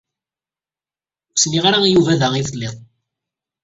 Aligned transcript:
Ur 1.31 1.35
s-nniɣ 1.41 1.63
ara 1.65 1.79
i 1.85 1.91
Yuba 1.93 2.13
da 2.19 2.27
i 2.39 2.43
telliḍ. 2.47 2.75